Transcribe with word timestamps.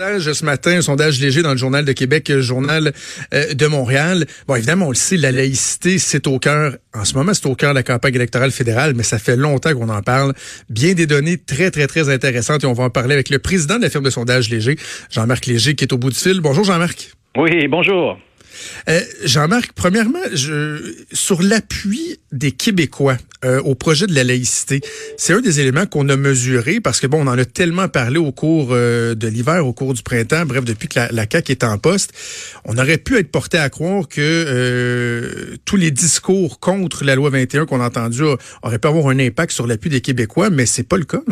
ce 0.00 0.44
matin, 0.44 0.78
un 0.78 0.80
sondage 0.80 1.20
léger 1.20 1.42
dans 1.42 1.50
le 1.50 1.58
Journal 1.58 1.84
de 1.84 1.92
Québec, 1.92 2.32
Journal 2.38 2.92
euh, 3.34 3.52
de 3.52 3.66
Montréal. 3.66 4.24
Bon, 4.48 4.54
évidemment, 4.54 4.86
on 4.86 4.90
le 4.90 4.94
sait, 4.94 5.18
la 5.18 5.30
laïcité, 5.30 5.98
c'est 5.98 6.26
au 6.26 6.38
cœur, 6.38 6.76
en 6.94 7.04
ce 7.04 7.14
moment, 7.14 7.34
c'est 7.34 7.46
au 7.46 7.54
cœur 7.54 7.70
de 7.70 7.74
la 7.74 7.82
campagne 7.82 8.14
électorale 8.14 8.50
fédérale, 8.50 8.94
mais 8.94 9.02
ça 9.02 9.18
fait 9.18 9.36
longtemps 9.36 9.74
qu'on 9.74 9.90
en 9.90 10.02
parle. 10.02 10.32
Bien 10.70 10.94
des 10.94 11.06
données 11.06 11.36
très, 11.36 11.70
très, 11.70 11.86
très 11.86 12.08
intéressantes 12.08 12.64
et 12.64 12.66
on 12.66 12.72
va 12.72 12.84
en 12.84 12.90
parler 12.90 13.12
avec 13.12 13.28
le 13.28 13.38
président 13.38 13.76
de 13.76 13.82
la 13.82 13.90
firme 13.90 14.04
de 14.04 14.10
sondage 14.10 14.48
léger, 14.48 14.76
Jean-Marc 15.10 15.46
Léger, 15.46 15.74
qui 15.74 15.84
est 15.84 15.92
au 15.92 15.98
bout 15.98 16.10
du 16.10 16.16
fil. 16.16 16.40
Bonjour, 16.40 16.64
Jean-Marc. 16.64 17.10
Oui, 17.36 17.68
bonjour. 17.68 18.18
Euh, 18.88 19.00
Jean-Marc, 19.24 19.72
premièrement, 19.72 20.18
sur 21.12 21.42
l'appui 21.42 22.18
des 22.32 22.52
Québécois 22.52 23.16
euh, 23.44 23.60
au 23.62 23.74
projet 23.74 24.06
de 24.06 24.14
la 24.14 24.24
laïcité, 24.24 24.80
c'est 25.16 25.32
un 25.32 25.40
des 25.40 25.60
éléments 25.60 25.86
qu'on 25.86 26.08
a 26.08 26.16
mesuré 26.16 26.80
parce 26.80 27.00
que 27.00 27.06
bon, 27.06 27.26
on 27.26 27.30
en 27.30 27.38
a 27.38 27.44
tellement 27.44 27.88
parlé 27.88 28.18
au 28.18 28.32
cours 28.32 28.68
euh, 28.70 29.14
de 29.14 29.28
l'hiver, 29.28 29.66
au 29.66 29.72
cours 29.72 29.94
du 29.94 30.02
printemps, 30.02 30.44
bref, 30.46 30.64
depuis 30.64 30.88
que 30.88 30.98
la, 30.98 31.08
la 31.10 31.26
CAQ 31.30 31.52
est 31.52 31.64
en 31.64 31.78
poste, 31.78 32.12
on 32.64 32.76
aurait 32.78 32.98
pu 32.98 33.18
être 33.18 33.30
porté 33.30 33.58
à 33.58 33.70
croire 33.70 34.08
que 34.08 35.56
tous 35.64 35.76
les 35.76 35.90
discours 35.90 36.60
contre 36.60 37.04
la 37.04 37.14
loi 37.14 37.30
21 37.30 37.66
qu'on 37.66 37.80
a 37.80 37.86
entendus 37.86 38.22
auraient 38.62 38.78
pu 38.78 38.88
avoir 38.88 39.08
un 39.08 39.18
impact 39.18 39.52
sur 39.52 39.66
l'appui 39.66 39.90
des 39.90 40.00
Québécois, 40.00 40.50
mais 40.50 40.66
c'est 40.66 40.82
pas 40.82 40.96
le 40.96 41.04
cas. 41.04 41.22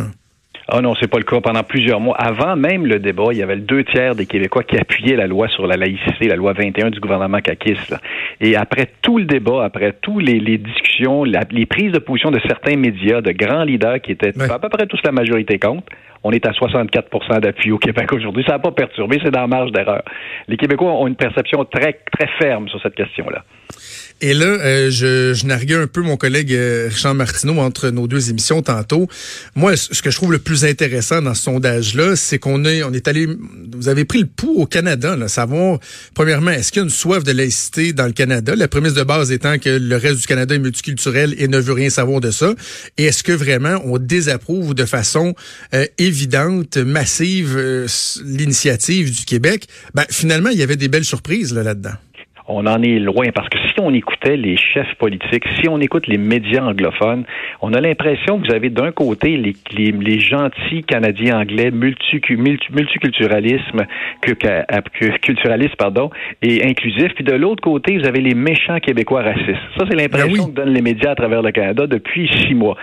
Ah 0.71 0.83
non, 0.83 0.95
c'est 1.01 1.09
pas 1.09 1.17
le 1.17 1.25
cas. 1.25 1.41
Pendant 1.41 1.63
plusieurs 1.63 1.99
mois, 1.99 2.15
avant 2.19 2.55
même 2.55 2.85
le 2.85 2.99
débat, 2.99 3.29
il 3.33 3.39
y 3.39 3.43
avait 3.43 3.57
le 3.57 3.63
deux 3.63 3.85
tiers 3.85 4.15
des 4.15 4.27
Québécois 4.27 4.63
qui 4.65 4.77
appuyaient 4.77 5.17
la 5.17 5.27
loi 5.27 5.49
sur 5.49 5.67
la 5.67 5.79
laïcité, 5.79 6.29
la 6.29 6.37
loi 6.37 6.53
21 6.53 6.91
du 6.91 7.01
gouvernement 7.01 7.41
caquiste. 7.41 7.97
Et 8.43 8.55
après 8.55 8.91
tout 9.01 9.19
le 9.19 9.25
débat, 9.25 9.65
après 9.65 9.95
tous 10.03 10.19
les, 10.19 10.59
discussions, 10.59 11.25
les 11.25 11.65
prises 11.65 11.93
de 11.93 11.99
position 11.99 12.31
de 12.31 12.39
certains 12.47 12.77
médias, 12.77 13.23
de 13.23 13.33
grands 13.33 13.65
leaders 13.65 14.03
qui 14.03 14.13
étaient 14.13 14.39
à 14.39 14.59
peu 14.59 14.69
près 14.69 14.87
tous 14.87 15.01
la 15.05 15.13
majorité 15.13 15.59
contre, 15.59 15.87
on 16.29 16.33
est 16.33 16.45
à 16.45 16.53
64 16.53 17.41
d'appui 17.41 17.73
au 17.73 17.79
Québec 17.79 18.13
aujourd'hui. 18.13 18.45
Ça 18.47 18.53
n'a 18.53 18.59
pas 18.59 18.71
perturbé, 18.71 19.19
c'est 19.25 19.31
dans 19.31 19.41
la 19.41 19.47
marge 19.47 19.73
d'erreur. 19.73 20.03
Les 20.47 20.59
Québécois 20.59 20.93
ont 20.93 21.07
une 21.07 21.17
perception 21.17 21.65
très, 21.65 22.01
très 22.13 22.29
ferme 22.39 22.69
sur 22.69 22.81
cette 22.83 22.95
question-là. 22.95 23.45
Et 24.21 24.35
là, 24.35 24.47
euh, 24.47 24.91
je, 24.91 25.33
je 25.33 25.47
narguais 25.47 25.77
un 25.77 25.87
peu 25.87 26.03
mon 26.03 26.17
collègue 26.17 26.53
euh, 26.53 26.89
Richard 26.91 27.15
Martineau 27.15 27.61
entre 27.61 27.91
nos 27.91 28.09
deux 28.09 28.31
émissions 28.31 28.63
tantôt. 28.63 29.07
Moi, 29.55 29.77
ce 29.77 30.03
que 30.03 30.11
je 30.11 30.17
trouve 30.17 30.33
le 30.33 30.41
plus 30.41 30.65
intéressant 30.65 31.23
dans 31.23 31.35
ce 31.35 31.45
sondage-là, 31.45 32.17
c'est 32.17 32.39
qu'on 32.39 32.65
est, 32.65 32.83
on 32.83 32.93
est 32.93 33.07
allé, 33.07 33.29
vous 33.77 33.89
avez 33.89 34.05
pris 34.05 34.19
le 34.19 34.27
pouls 34.27 34.61
au 34.61 34.67
Canada, 34.67 35.15
là, 35.15 35.29
savoir, 35.29 35.79
premièrement, 36.15 36.51
est-ce 36.51 36.73
qu'il 36.73 36.81
y 36.81 36.83
a 36.83 36.85
une 36.85 36.91
soif 36.91 37.23
de 37.23 37.31
laïcité 37.31 37.93
dans 37.93 38.07
le 38.07 38.13
Canada? 38.13 38.57
La 38.57 38.67
prémisse 38.67 38.95
de 38.95 39.05
base 39.05 39.31
étant 39.31 39.57
que 39.59 39.71
le 39.71 39.97
reste 39.97 40.21
du 40.21 40.27
Canada 40.27 40.53
est 40.53 40.59
multiculturel 40.59 41.37
et 41.39 41.47
ne 41.47 41.59
veut 41.59 41.75
rien 41.75 41.91
savoir 41.91 42.21
de 42.21 42.33
ça. 42.33 42.55
Et 42.97 43.05
est-ce 43.05 43.23
que 43.23 43.33
vraiment 43.33 43.81
on 43.85 43.99
désapprouve 43.99 44.75
de 44.75 44.85
façon 44.85 45.37
euh, 45.75 45.85
évidente, 45.99 46.18
massive, 46.85 47.57
l'initiative 48.25 49.17
du 49.17 49.25
Québec? 49.25 49.67
Ben, 49.95 50.05
finalement, 50.11 50.51
il 50.51 50.59
y 50.59 50.63
avait 50.63 50.77
des 50.77 50.89
belles 50.89 51.05
surprises 51.05 51.55
là, 51.55 51.63
là-dedans 51.63 51.95
on 52.49 52.67
en 52.67 52.83
est 52.83 52.99
loin 52.99 53.27
parce 53.35 53.49
que 53.51 53.59
si 53.59 53.75
on 53.79 53.93
écoutait 53.93 54.37
les 54.37 54.57
chefs 54.57 54.95
politiques, 54.95 55.45
si 55.61 55.69
on 55.69 55.81
écoute 55.81 56.07
les 56.07 56.17
médias 56.17 56.65
anglophones, 56.65 57.25
on 57.61 57.75
a 57.75 57.81
l'impression 57.81 58.41
que 58.41 58.47
vous 58.47 58.55
avez 58.55 58.71
d'un 58.71 58.91
côté 58.91 59.37
les, 59.37 59.55
les, 59.77 60.19
gentils 60.19 60.83
Canadiens 60.83 61.41
anglais 61.41 61.71
multi, 61.71 62.21
multiculturalisme 62.71 63.85
que, 64.23 64.33
que, 64.33 65.19
culturalisme 65.19 65.77
pardon 65.79 66.11
et 66.43 66.65
inclusif, 66.65 67.13
puis 67.15 67.25
de 67.25 67.35
l'autre 67.35 67.63
côté 67.63 67.99
vous 67.99 68.07
avez 68.07 68.21
les 68.21 68.35
méchants 68.35 68.81
Québécois 68.81 69.23
racistes. 69.23 69.61
Ça 69.77 69.85
c'est 69.89 69.97
l'impression 69.97 70.47
ben 70.47 70.51
que 70.51 70.57
donnent 70.57 70.75
les 70.75 70.83
médias 70.83 71.11
à 71.11 71.15
travers 71.15 71.43
le 71.43 71.53
Canada 71.53 71.87
depuis 71.87 72.31
six 72.47 72.55
mois. 72.55 72.77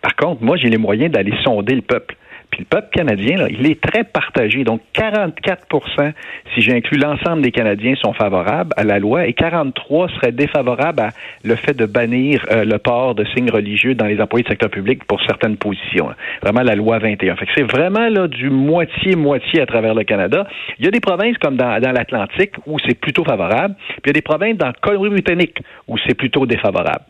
Par 0.00 0.16
contre, 0.16 0.42
moi 0.42 0.56
j'ai 0.56 0.68
les 0.68 0.78
moyens 0.78 1.12
d'aller 1.12 1.34
sonder 1.44 1.74
le 1.74 1.82
peuple. 1.82 2.16
Puis 2.50 2.60
le 2.60 2.66
peuple 2.66 2.88
canadien, 2.92 3.46
il 3.50 3.66
est 3.66 3.80
très 3.80 4.04
partagé. 4.04 4.64
Donc 4.64 4.80
44% 4.94 6.12
si 6.54 6.62
j'inclus 6.62 6.98
l'ensemble 6.98 7.42
des 7.42 7.52
Canadiens, 7.52 7.94
sont 7.96 8.12
favorables 8.12 8.72
à 8.76 8.84
la 8.84 8.98
loi 8.98 9.26
et 9.26 9.32
43 9.32 10.08
seraient 10.08 10.32
défavorables 10.32 11.00
à 11.00 11.08
le 11.44 11.54
fait 11.56 11.74
de 11.74 11.86
bannir 11.86 12.44
euh, 12.50 12.64
le 12.64 12.78
port 12.78 13.14
de 13.14 13.24
signes 13.34 13.50
religieux 13.50 13.94
dans 13.94 14.06
les 14.06 14.20
employés 14.20 14.44
du 14.44 14.50
secteur 14.50 14.70
public 14.70 15.04
pour 15.04 15.20
certaines 15.22 15.56
positions. 15.56 16.08
Vraiment 16.42 16.62
la 16.62 16.74
loi 16.74 16.98
21. 16.98 17.36
Fait 17.36 17.46
que 17.46 17.52
c'est 17.54 17.70
vraiment 17.70 18.08
là 18.08 18.28
du 18.28 18.50
moitié-moitié 18.50 19.60
à 19.60 19.66
travers 19.66 19.94
le 19.94 20.04
Canada. 20.04 20.46
Il 20.78 20.84
y 20.84 20.88
a 20.88 20.90
des 20.90 21.00
provinces 21.00 21.36
comme 21.38 21.56
dans, 21.56 21.80
dans 21.80 21.92
l'Atlantique 21.92 22.52
où 22.66 22.78
c'est 22.86 22.98
plutôt 22.98 23.24
favorable, 23.24 23.74
puis 23.88 24.00
il 24.04 24.08
y 24.08 24.10
a 24.10 24.14
des 24.14 24.22
provinces 24.22 24.56
dans 24.56 24.68
le 24.68 24.74
Colombie-Britannique 24.80 25.58
où 25.88 25.96
c'est 26.06 26.14
plutôt 26.14 26.46
défavorable. 26.46 27.04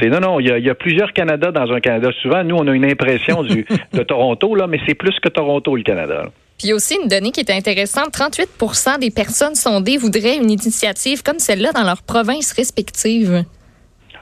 C'est 0.00 0.08
non, 0.08 0.20
non, 0.20 0.40
il 0.40 0.46
y, 0.46 0.50
a, 0.50 0.58
il 0.58 0.64
y 0.64 0.70
a 0.70 0.74
plusieurs 0.74 1.12
Canada 1.12 1.50
dans 1.50 1.72
un 1.72 1.80
Canada. 1.80 2.10
Souvent, 2.22 2.44
nous, 2.44 2.56
on 2.56 2.66
a 2.68 2.72
une 2.72 2.84
impression 2.84 3.42
du, 3.42 3.66
de 3.92 4.02
Toronto, 4.04 4.54
là, 4.54 4.66
mais 4.66 4.78
c'est 4.86 4.94
plus 4.94 5.18
que 5.20 5.28
Toronto, 5.28 5.76
le 5.76 5.82
Canada. 5.82 6.24
Puis 6.58 6.68
il 6.68 6.70
y 6.70 6.72
a 6.72 6.76
aussi 6.76 6.96
une 7.02 7.08
donnée 7.08 7.32
qui 7.32 7.40
est 7.40 7.50
intéressante. 7.50 8.10
38% 8.14 9.00
des 9.00 9.10
personnes 9.10 9.56
sondées 9.56 9.96
voudraient 9.96 10.36
une 10.36 10.50
initiative 10.50 11.22
comme 11.22 11.40
celle-là 11.40 11.72
dans 11.72 11.82
leurs 11.82 12.02
provinces 12.02 12.52
respectives. 12.52 13.44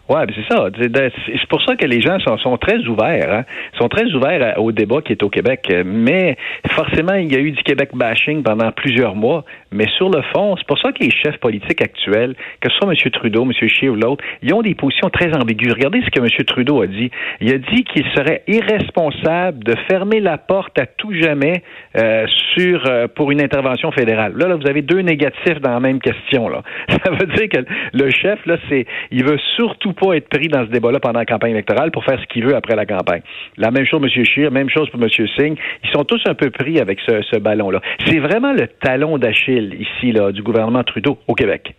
Oui, 0.09 0.21
c'est 0.35 0.55
ça. 0.55 0.67
C'est 0.77 1.49
pour 1.49 1.63
ça 1.63 1.77
que 1.77 1.87
les 1.87 2.01
gens 2.01 2.19
sont, 2.21 2.57
très 2.57 2.79
ouverts. 2.87 3.33
Hein? 3.33 3.45
sont 3.79 3.89
très 3.89 4.05
ouverts 4.13 4.59
au 4.59 4.73
débat 4.73 5.01
qui 5.01 5.13
est 5.13 5.23
au 5.23 5.31
Québec. 5.31 5.73
Mais 5.85 6.37
forcément, 6.69 7.15
il 7.15 7.33
y 7.33 7.37
a 7.37 7.39
eu 7.39 7.53
du 7.53 7.63
Québec 7.63 7.91
bashing 7.95 8.43
pendant 8.43 8.73
plusieurs 8.73 9.15
mois. 9.15 9.45
Mais 9.73 9.87
sur 9.97 10.11
le 10.11 10.23
fond, 10.35 10.57
c'est 10.57 10.67
pour 10.67 10.79
ça 10.79 10.93
que 10.93 11.03
les 11.03 11.11
chefs 11.11 11.39
politiques 11.39 11.83
actuels, 11.83 12.35
que 12.61 12.71
ce 12.71 12.77
soit 12.77 12.93
M. 12.93 13.11
Trudeau, 13.11 13.45
M. 13.45 13.53
Scheer 13.69 13.91
ou 13.91 13.97
l'autre, 13.97 14.25
ils 14.43 14.53
ont 14.55 14.63
des 14.63 14.75
positions 14.75 15.11
très 15.11 15.35
ambiguës. 15.35 15.73
Regardez 15.75 16.03
ce 16.03 16.11
que 16.11 16.21
M. 16.21 16.29
Trudeau 16.47 16.83
a 16.83 16.87
dit. 16.87 17.11
Il 17.41 17.53
a 17.53 17.59
dit 17.59 17.85
qu'il 17.85 18.05
serait 18.15 18.43
irresponsable 18.47 19.65
de 19.65 19.75
fermer 19.91 20.21
la 20.21 20.39
porte 20.39 20.79
à 20.79 20.87
tout 20.87 21.13
jamais 21.15 21.63
euh, 21.97 22.27
sur 22.55 22.87
euh, 22.87 23.07
pour 23.09 23.31
une 23.31 23.43
intervention 23.43 23.91
fédérale. 23.93 24.35
Là, 24.37 24.49
là, 24.49 24.57
vous 24.57 24.69
avez 24.69 24.83
deux 24.83 25.01
négatifs 25.01 25.61
dans 25.61 25.73
la 25.73 25.81
même 25.81 26.01
question. 26.01 26.49
Là. 26.49 26.63
Ça 26.89 27.11
veut 27.11 27.27
dire 27.35 27.49
que 27.49 27.65
le 27.93 28.11
chef, 28.11 28.45
là, 28.47 28.57
c'est 28.69 28.87
il 29.11 29.25
veut 29.25 29.39
surtout 29.57 29.93
pas 29.93 30.15
être 30.15 30.29
pris 30.29 30.49
dans 30.49 30.65
ce 30.65 30.71
débat-là 30.71 31.01
pendant 31.01 31.21
la 31.21 31.27
campagne 31.27 31.53
électorale 31.53 31.91
pour 31.91 32.05
faire 32.05 32.21
ce 32.21 32.27
qu'il 32.27 32.45
veut 32.45 32.55
après 32.55 32.77
la 32.77 32.87
campagne. 32.87 33.23
La 33.57 33.71
même 33.71 33.87
chose 33.87 34.01
M. 34.03 34.25
Scheer, 34.25 34.51
même 34.51 34.69
chose 34.69 34.89
pour 34.91 35.03
M. 35.03 35.09
Singh. 35.09 35.57
Ils 35.85 35.91
sont 35.91 36.05
tous 36.05 36.23
un 36.27 36.35
peu 36.35 36.51
pris 36.51 36.79
avec 36.79 36.99
ce, 37.07 37.23
ce 37.23 37.39
ballon-là. 37.39 37.81
C'est 38.07 38.19
vraiment 38.19 38.53
le 38.53 38.69
talon 38.69 39.19
d'Achille 39.19 39.62
ici 39.63 40.13
là, 40.13 40.33
du 40.33 40.43
gouvernement 40.43 40.85
Trudeau 40.85 41.19
au 41.27 41.35
Québec. 41.35 41.75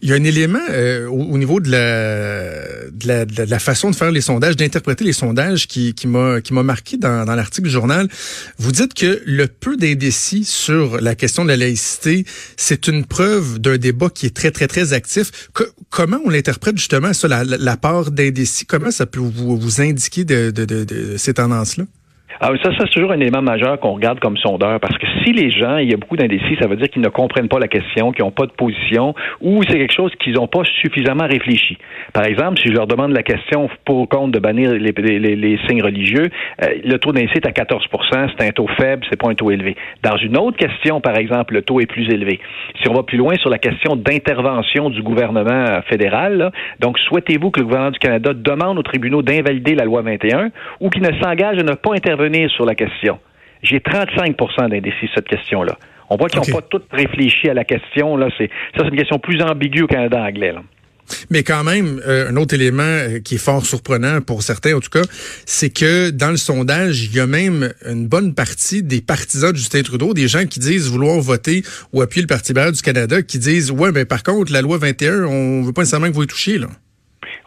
Il 0.00 0.08
y 0.08 0.12
a 0.12 0.16
un 0.16 0.24
élément 0.24 0.58
euh, 0.70 1.08
au, 1.08 1.36
niveau 1.36 1.60
de 1.60 1.70
la, 1.70 3.58
façon 3.58 3.90
de 3.90 3.96
faire 3.96 4.10
les 4.10 4.20
sondages, 4.20 4.56
d'interpréter 4.56 5.04
les 5.04 5.12
sondages 5.12 5.66
qui, 5.66 5.94
qui 5.94 6.06
m'a 6.06 6.40
marqué 6.62 6.96
dans, 6.96 7.24
l'article 7.24 7.66
du 7.66 7.72
journal. 7.72 8.08
Vous 8.58 8.72
dites 8.72 8.94
que 8.94 9.20
le 9.26 9.46
peu 9.46 9.76
d'indécis 9.76 10.44
sur 10.44 11.00
la 11.00 11.14
question 11.14 11.44
de 11.44 11.48
la 11.48 11.56
laïcité, 11.56 12.24
c'est 12.56 12.86
une 12.86 13.04
preuve 13.04 13.58
d'un 13.58 13.78
débat 13.78 14.10
qui 14.10 14.26
est 14.26 14.34
très 14.34 14.50
très 14.50 14.68
très 14.68 14.92
actif. 14.92 15.48
comment 15.90 16.18
on 16.24 16.30
l'interprète 16.30 16.78
justement 16.78 17.12
ça, 17.12 17.28
la, 17.28 17.44
la 17.44 17.76
part 17.76 18.10
d'indécis? 18.10 18.66
Comment 18.66 18.90
ça 18.90 19.06
peut 19.06 19.20
vous, 19.20 19.56
vous 19.56 19.80
indiquer 19.80 20.24
de, 20.24 20.50
de, 20.50 20.64
de 20.64 21.16
ces 21.16 21.34
tendances-là? 21.34 21.84
Ah, 22.40 22.50
ça, 22.62 22.70
ça 22.70 22.84
c'est 22.84 22.90
toujours 22.90 23.10
un 23.10 23.20
élément 23.20 23.42
majeur 23.42 23.80
qu'on 23.80 23.94
regarde 23.94 24.20
comme 24.20 24.36
sondeur, 24.36 24.78
parce 24.78 24.96
que 24.96 25.06
si 25.24 25.32
les 25.32 25.50
gens, 25.50 25.78
il 25.78 25.90
y 25.90 25.94
a 25.94 25.96
beaucoup 25.96 26.16
d'indécis, 26.16 26.56
ça 26.60 26.68
veut 26.68 26.76
dire 26.76 26.88
qu'ils 26.88 27.02
ne 27.02 27.08
comprennent 27.08 27.48
pas 27.48 27.58
la 27.58 27.66
question, 27.66 28.12
qu'ils 28.12 28.24
n'ont 28.24 28.30
pas 28.30 28.46
de 28.46 28.52
position, 28.52 29.12
ou 29.40 29.62
c'est 29.64 29.76
quelque 29.76 29.94
chose 29.94 30.12
qu'ils 30.20 30.34
n'ont 30.34 30.46
pas 30.46 30.62
suffisamment 30.80 31.26
réfléchi. 31.26 31.78
Par 32.12 32.24
exemple, 32.24 32.60
si 32.60 32.68
je 32.68 32.74
leur 32.74 32.86
demande 32.86 33.12
la 33.12 33.24
question 33.24 33.68
pour 33.84 33.98
ou 33.98 34.06
contre 34.06 34.30
de 34.32 34.38
bannir 34.38 34.70
les, 34.70 35.58
signes 35.66 35.82
religieux, 35.82 36.28
euh, 36.62 36.66
le 36.84 36.98
taux 36.98 37.10
d'indécis 37.10 37.38
est 37.38 37.46
à 37.46 37.50
14% 37.50 38.30
c'est 38.38 38.46
un 38.46 38.50
taux 38.50 38.68
faible, 38.80 39.04
c'est 39.10 39.20
pas 39.20 39.28
un 39.28 39.34
taux 39.34 39.50
élevé. 39.50 39.76
Dans 40.04 40.16
une 40.16 40.36
autre 40.36 40.56
question, 40.56 41.00
par 41.00 41.16
exemple, 41.16 41.54
le 41.54 41.62
taux 41.62 41.80
est 41.80 41.86
plus 41.86 42.08
élevé. 42.08 42.38
Si 42.80 42.88
on 42.88 42.94
va 42.94 43.02
plus 43.02 43.18
loin 43.18 43.34
sur 43.36 43.50
la 43.50 43.58
question 43.58 43.96
d'intervention 43.96 44.90
du 44.90 45.02
gouvernement 45.02 45.80
fédéral, 45.88 46.52
donc 46.78 46.98
souhaitez-vous 47.00 47.50
que 47.50 47.60
le 47.60 47.66
gouvernement 47.66 47.90
du 47.90 47.98
Canada 47.98 48.32
demande 48.32 48.78
aux 48.78 48.82
tribunaux 48.82 49.22
d'invalider 49.22 49.74
la 49.74 49.84
loi 49.84 50.02
21 50.02 50.50
ou 50.80 50.90
qu'il 50.90 51.02
ne 51.02 51.12
s'engage 51.20 51.58
à 51.58 51.62
ne 51.62 51.74
pas 51.74 51.94
intervenir 51.94 52.27
sur 52.48 52.64
la 52.64 52.74
question. 52.74 53.18
J'ai 53.62 53.78
35% 53.78 54.68
d'indécis 54.70 54.98
sur 55.00 55.14
cette 55.16 55.28
question-là. 55.28 55.76
On 56.10 56.16
voit 56.16 56.28
qu'ils 56.28 56.40
n'ont 56.40 56.60
pas 56.60 56.66
tous 56.68 56.82
réfléchi 56.90 57.48
à 57.48 57.54
la 57.54 57.64
question. 57.64 58.16
Là, 58.16 58.28
c'est 58.38 58.48
ça, 58.76 58.84
c'est 58.84 58.88
une 58.88 58.96
question 58.96 59.18
plus 59.18 59.42
ambiguë 59.42 59.82
au 59.82 59.86
Canada 59.86 60.22
anglais. 60.22 60.54
Mais 61.30 61.42
quand 61.42 61.64
même, 61.64 62.00
euh, 62.06 62.30
un 62.30 62.36
autre 62.36 62.54
élément 62.54 62.82
euh, 62.82 63.18
qui 63.20 63.36
est 63.36 63.38
fort 63.38 63.64
surprenant 63.64 64.20
pour 64.20 64.42
certains, 64.42 64.74
en 64.74 64.80
tout 64.80 64.90
cas, 64.90 65.02
c'est 65.46 65.70
que 65.70 66.10
dans 66.10 66.30
le 66.30 66.36
sondage, 66.36 67.04
il 67.04 67.14
y 67.14 67.20
a 67.20 67.26
même 67.26 67.72
une 67.86 68.06
bonne 68.06 68.34
partie 68.34 68.82
des 68.82 69.00
partisans 69.00 69.52
de 69.52 69.56
Justin 69.56 69.82
Trudeau, 69.82 70.14
des 70.14 70.28
gens 70.28 70.46
qui 70.46 70.60
disent 70.60 70.90
vouloir 70.90 71.18
voter 71.20 71.62
ou 71.92 72.02
appuyer 72.02 72.22
le 72.22 72.26
Parti 72.26 72.50
libéral 72.52 72.72
du 72.72 72.82
Canada, 72.82 73.22
qui 73.22 73.38
disent 73.38 73.70
ouais, 73.70 73.90
mais 73.92 74.04
par 74.04 74.22
contre, 74.22 74.52
la 74.52 74.62
loi 74.62 74.78
21, 74.78 75.24
on 75.24 75.62
veut 75.62 75.72
pas 75.72 75.82
nécessairement 75.82 76.08
que 76.08 76.14
vous 76.14 76.24
y 76.24 76.26
touchiez 76.26 76.58
là. 76.58 76.68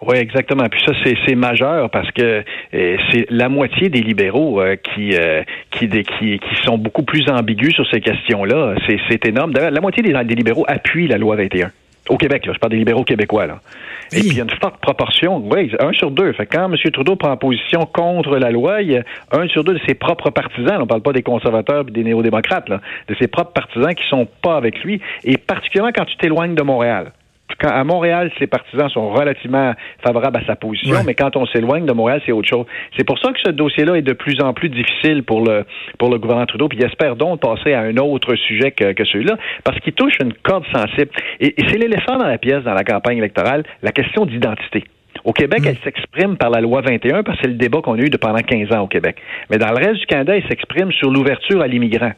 Oui, 0.01 0.17
exactement. 0.17 0.67
Puis 0.67 0.81
ça, 0.83 0.93
c'est 1.25 1.35
majeur 1.35 1.89
parce 1.91 2.09
que 2.11 2.43
euh, 2.73 2.97
c'est 3.11 3.27
la 3.29 3.49
moitié 3.49 3.89
des 3.89 4.01
libéraux 4.01 4.59
euh, 4.59 4.75
qui, 4.75 5.15
euh, 5.15 5.43
qui, 5.69 5.87
qui, 5.87 6.39
qui, 6.39 6.55
sont 6.63 6.79
beaucoup 6.79 7.03
plus 7.03 7.29
ambigus 7.29 7.75
sur 7.75 7.87
ces 7.87 8.01
questions-là. 8.01 8.75
C'est 9.09 9.27
énorme. 9.27 9.53
D'ailleurs, 9.53 9.71
la 9.71 9.81
moitié 9.81 10.01
des, 10.01 10.11
des 10.11 10.35
libéraux 10.35 10.65
appuient 10.67 11.07
la 11.07 11.19
loi 11.19 11.35
21 11.35 11.69
Au 12.09 12.17
Québec, 12.17 12.47
là, 12.47 12.53
je 12.53 12.59
parle 12.59 12.71
des 12.71 12.79
libéraux 12.79 13.03
québécois. 13.03 13.45
Là. 13.45 13.59
Et 14.11 14.21
puis, 14.21 14.29
il 14.29 14.37
y 14.37 14.41
a 14.41 14.43
une 14.43 14.59
forte 14.59 14.81
proportion, 14.81 15.37
oui, 15.37 15.71
un 15.79 15.93
sur 15.93 16.09
deux. 16.09 16.33
Fait 16.33 16.47
quand 16.47 16.65
M. 16.65 16.75
Trudeau 16.91 17.15
prend 17.15 17.37
position 17.37 17.85
contre 17.85 18.37
la 18.37 18.49
loi, 18.49 18.81
il 18.81 18.91
y 18.91 18.97
a 18.97 19.03
un 19.31 19.47
sur 19.47 19.63
deux 19.63 19.75
de 19.75 19.81
ses 19.87 19.93
propres 19.93 20.31
partisans, 20.31 20.77
on 20.77 20.81
ne 20.81 20.85
parle 20.85 21.01
pas 21.01 21.13
des 21.13 21.21
conservateurs 21.21 21.85
et 21.87 21.91
des 21.91 22.03
néo-démocrates, 22.03 22.69
là, 22.69 22.81
de 23.07 23.15
ses 23.21 23.27
propres 23.27 23.53
partisans 23.53 23.93
qui 23.93 24.05
sont 24.09 24.27
pas 24.41 24.57
avec 24.57 24.83
lui, 24.83 24.99
et 25.23 25.37
particulièrement 25.37 25.93
quand 25.95 26.05
tu 26.05 26.17
t'éloignes 26.17 26.55
de 26.55 26.63
Montréal 26.63 27.11
à 27.63 27.83
Montréal, 27.83 28.31
ses 28.39 28.47
partisans 28.47 28.89
sont 28.89 29.09
relativement 29.09 29.73
favorables 30.03 30.37
à 30.37 30.45
sa 30.45 30.55
position, 30.55 30.97
mais 31.05 31.13
quand 31.13 31.35
on 31.35 31.45
s'éloigne 31.47 31.85
de 31.85 31.93
Montréal, 31.93 32.21
c'est 32.25 32.31
autre 32.31 32.47
chose. 32.47 32.65
C'est 32.97 33.05
pour 33.05 33.19
ça 33.19 33.31
que 33.31 33.39
ce 33.43 33.51
dossier-là 33.51 33.95
est 33.95 34.01
de 34.01 34.13
plus 34.13 34.41
en 34.41 34.53
plus 34.53 34.69
difficile 34.69 35.23
pour 35.23 35.41
le 35.41 35.65
pour 35.97 36.09
le 36.09 36.17
gouvernement 36.17 36.45
Trudeau. 36.45 36.67
Puis 36.67 36.79
il 36.79 36.85
espère 36.85 37.15
donc 37.15 37.39
passer 37.39 37.73
à 37.73 37.81
un 37.81 37.97
autre 37.97 38.35
sujet 38.35 38.71
que, 38.71 38.93
que 38.93 39.05
celui-là, 39.05 39.37
parce 39.63 39.79
qu'il 39.79 39.93
touche 39.93 40.13
une 40.21 40.33
corde 40.33 40.65
sensible. 40.73 41.11
Et, 41.39 41.53
c'est 41.67 41.77
l'éléphant 41.77 42.17
dans 42.17 42.27
la 42.27 42.37
pièce 42.37 42.63
dans 42.63 42.73
la 42.73 42.83
campagne 42.83 43.17
électorale, 43.17 43.63
la 43.81 43.91
question 43.91 44.25
d'identité. 44.25 44.83
Au 45.23 45.33
Québec, 45.33 45.61
mm. 45.61 45.67
elle 45.67 45.77
s'exprime 45.83 46.37
par 46.37 46.49
la 46.49 46.61
loi 46.61 46.81
21 46.81 47.23
parce 47.23 47.37
que 47.37 47.43
c'est 47.43 47.49
le 47.49 47.57
débat 47.57 47.81
qu'on 47.81 47.95
a 47.95 48.01
eu 48.01 48.09
de 48.09 48.17
pendant 48.17 48.39
15 48.39 48.73
ans 48.73 48.81
au 48.81 48.87
Québec. 48.87 49.17
Mais 49.49 49.57
dans 49.57 49.69
le 49.69 49.77
reste 49.77 49.99
du 49.99 50.05
Canada, 50.05 50.35
elle 50.35 50.47
s'exprime 50.47 50.91
sur 50.91 51.11
l'ouverture 51.11 51.61
à 51.61 51.67
l'immigrants. 51.67 52.13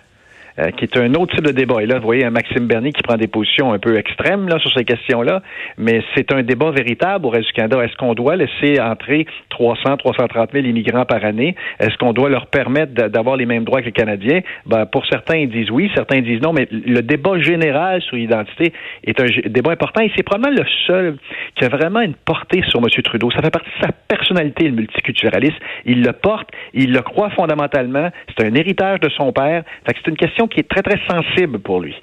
Euh, 0.59 0.69
qui 0.69 0.85
est 0.85 0.97
un 0.97 1.11
autre 1.15 1.35
type 1.35 1.45
de 1.45 1.51
débat. 1.51 1.81
Et 1.81 1.87
là, 1.87 1.97
vous 1.97 2.05
voyez 2.05 2.23
un 2.23 2.29
Maxime 2.29 2.67
Bernier 2.67 2.91
qui 2.91 3.01
prend 3.01 3.15
des 3.15 3.25
positions 3.25 3.73
un 3.73 3.79
peu 3.79 3.97
extrêmes 3.97 4.47
là, 4.47 4.59
sur 4.59 4.71
ces 4.73 4.85
questions-là, 4.85 5.41
mais 5.79 6.03
c'est 6.13 6.31
un 6.31 6.43
débat 6.43 6.69
véritable 6.69 7.25
au 7.25 7.29
reste 7.29 7.47
du 7.47 7.53
Canada. 7.53 7.83
Est-ce 7.83 7.97
qu'on 7.97 8.13
doit 8.13 8.35
laisser 8.35 8.79
entrer 8.79 9.25
300, 9.49 9.97
330 9.97 10.51
000 10.53 10.65
immigrants 10.65 11.05
par 11.05 11.25
année? 11.25 11.55
Est-ce 11.79 11.97
qu'on 11.97 12.13
doit 12.13 12.29
leur 12.29 12.45
permettre 12.45 12.93
d'avoir 12.93 13.35
les 13.35 13.47
mêmes 13.47 13.63
droits 13.63 13.81
que 13.81 13.87
les 13.87 13.91
Canadiens? 13.91 14.41
Ben, 14.67 14.85
pour 14.85 15.07
certains, 15.07 15.37
ils 15.37 15.49
disent 15.49 15.71
oui, 15.71 15.89
certains 15.95 16.21
disent 16.21 16.41
non, 16.43 16.53
mais 16.53 16.67
le 16.69 17.01
débat 17.01 17.39
général 17.39 18.03
sur 18.03 18.15
l'identité 18.15 18.73
est 19.05 19.19
un 19.19 19.25
débat 19.49 19.71
important 19.71 20.03
et 20.03 20.11
c'est 20.15 20.21
probablement 20.21 20.55
le 20.55 20.67
seul 20.85 21.17
qui 21.55 21.65
a 21.65 21.69
vraiment 21.69 22.01
une 22.01 22.13
portée 22.13 22.61
sur 22.67 22.79
M. 22.79 22.85
Trudeau. 23.03 23.31
Ça 23.31 23.41
fait 23.41 23.49
partie 23.49 23.71
de 23.79 23.85
sa 23.87 23.91
personnalité, 24.07 24.65
le 24.65 24.75
multiculturalisme. 24.75 25.57
Il 25.85 26.03
le 26.03 26.13
porte, 26.13 26.49
il 26.75 26.93
le 26.93 27.01
croit 27.01 27.31
fondamentalement. 27.31 28.09
C'est 28.37 28.45
un 28.45 28.53
héritage 28.53 28.99
de 28.99 29.09
son 29.09 29.33
père. 29.33 29.63
C'est 29.87 30.07
une 30.07 30.17
question 30.17 30.42
qui 30.47 30.59
est 30.59 30.69
très, 30.69 30.81
très 30.81 30.99
sensible 31.07 31.59
pour 31.59 31.81
lui. 31.81 31.95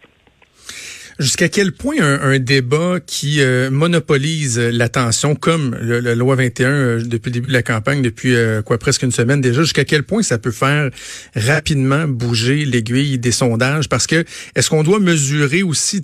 Jusqu'à 1.21 1.51
quel 1.51 1.73
point 1.73 1.97
un, 2.01 2.39
débat 2.39 2.99
qui 3.07 3.43
euh, 3.43 3.69
monopolise 3.69 4.59
l'attention, 4.59 5.35
comme 5.35 5.77
la 5.79 6.15
loi 6.15 6.35
21 6.35 6.69
euh, 6.71 7.03
depuis 7.05 7.29
le 7.29 7.35
début 7.35 7.49
de 7.49 7.53
la 7.53 7.63
campagne, 7.63 8.01
depuis 8.01 8.35
euh, 8.35 8.63
quoi 8.63 8.79
presque 8.79 9.03
une 9.03 9.13
semaine 9.13 9.43
déjà, 9.43 9.61
jusqu'à 9.61 9.85
quel 9.85 10.03
point 10.03 10.23
ça 10.23 10.39
peut 10.39 10.51
faire 10.51 10.89
rapidement 11.37 12.09
bouger 12.09 12.65
l'aiguille 12.65 13.19
des 13.19 13.33
sondages? 13.33 13.87
Parce 13.87 14.07
que 14.07 14.25
est-ce 14.55 14.71
qu'on 14.71 14.83
doit 14.83 14.99
mesurer 14.99 15.63
aussi 15.63 16.01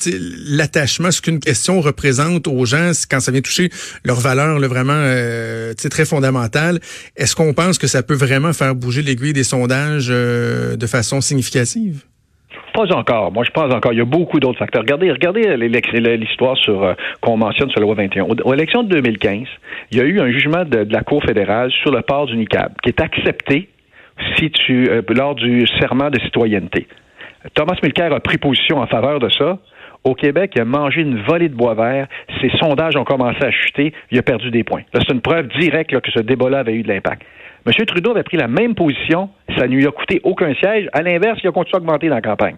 l'attachement, 0.51 1.11
ce 1.11 1.23
qu'une 1.23 1.41
question 1.41 1.81
représente 1.81 2.47
aux 2.47 2.67
gens 2.67 2.93
quand 3.11 3.21
ça 3.21 3.33
vient 3.33 3.41
toucher 3.41 3.71
leur 4.05 4.21
valeur 4.21 4.59
là, 4.59 4.69
vraiment 4.69 5.03
très 5.91 6.05
fondamentale? 6.05 6.79
Est-ce 7.17 7.35
qu'on 7.35 7.55
pense 7.55 7.79
que 7.79 7.87
ça 7.87 8.03
peut 8.03 8.13
vraiment 8.15 8.53
faire 8.53 8.75
bouger 8.75 9.01
l'aiguille 9.01 9.33
des 9.33 9.45
sondages 9.45 10.09
de 10.09 10.87
façon 10.87 11.23
significative? 11.23 12.03
Pas 12.77 12.95
encore. 12.95 13.33
Moi, 13.33 13.43
je 13.43 13.51
pense 13.53 13.73
encore. 13.73 13.95
Il 13.95 13.99
y 13.99 14.03
a 14.03 14.05
beaucoup 14.05 14.39
d'autres 14.39 14.59
facteurs. 14.59 14.83
Regardez, 14.83 15.11
regardez 15.11 15.57
l'histoire 16.19 16.59
sur 16.59 16.85
euh, 16.85 16.93
qu'on 17.23 17.39
mentionne 17.39 17.71
sur 17.71 17.81
la 17.81 17.87
loi 17.87 17.95
21. 17.95 18.25
Aux, 18.45 18.53
élections 18.53 18.83
de 18.83 18.91
2015, 18.91 19.47
il 19.93 19.99
y 19.99 20.01
a 20.03 20.05
eu 20.05 20.21
un 20.21 20.31
jugement 20.31 20.63
de, 20.67 20.87
la 20.91 21.01
Cour 21.01 21.23
fédérale 21.25 21.73
sur 21.81 21.91
le 21.91 22.03
port 22.03 22.27
du 22.27 22.37
niqab 22.37 22.75
qui 22.83 22.91
est 22.91 23.01
accepté 23.01 23.71
si 24.37 24.51
tu 24.51 24.91
euh, 24.91 25.01
lors 25.09 25.35
du 25.35 25.67
serment 25.81 26.11
de 26.11 26.21
citoyenneté. 26.21 26.87
Thomas 27.55 27.79
Mulcair 27.83 28.13
a 28.13 28.21
pris 28.21 28.37
position 28.37 28.77
en 28.77 28.87
faveur 28.87 29.21
de 29.21 29.31
ça. 29.31 29.57
Au 30.05 30.15
Québec, 30.15 30.53
il 30.55 30.61
a 30.61 30.67
mangé 30.67 31.01
une 31.01 31.23
volée 31.23 31.49
de 31.49 31.55
bois 31.55 31.75
vert. 31.75 32.09
Ses 32.43 32.51
sondages 32.59 32.97
ont 32.97 33.05
commencé 33.05 33.43
à 33.43 33.51
chuter. 33.53 33.95
Il 34.11 34.19
a 34.19 34.23
perdu 34.23 34.51
des 34.51 34.65
points. 34.65 34.83
c'est 34.93 35.15
une 35.15 35.23
preuve 35.23 35.49
directe 35.59 35.99
que 35.99 36.11
ce 36.11 36.21
débat-là 36.21 36.59
avait 36.59 36.75
eu 36.75 36.83
de 36.83 36.89
l'impact. 36.89 37.23
M. 37.67 37.73
Trudeau 37.87 38.13
avait 38.13 38.23
pris 38.23 38.37
la 38.37 38.47
même 38.47 38.75
position. 38.75 39.29
Ça 39.59 39.67
ne 39.67 39.75
lui 39.75 39.87
a 39.87 39.91
coûté 39.91 40.21
aucun 40.23 40.55
siège. 40.55 40.89
À 40.93 41.03
l'inverse, 41.03 41.41
il 41.43 41.49
a 41.49 41.53
continué 41.53 41.75
à 41.75 41.79
augmenter 41.79 42.09
dans 42.09 42.15
la 42.15 42.23
campagne. 42.23 42.57